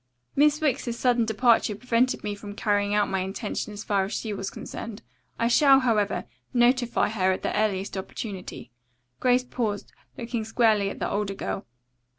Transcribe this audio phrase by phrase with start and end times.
[0.35, 4.33] Miss Wicks's sudden departure prevented me from carrying out my intention as far as she
[4.33, 5.03] was concerned.
[5.37, 8.71] I shall, however, notify her at the earliest opportunity."
[9.19, 11.67] Grace paused, looking squarely at the older girl.